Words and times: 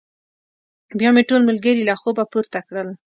بيا 0.99 1.09
مې 1.15 1.23
ټول 1.29 1.41
ملګري 1.49 1.81
له 1.85 1.95
خوبه 2.01 2.23
پورته 2.31 2.59
کړل. 2.67 2.89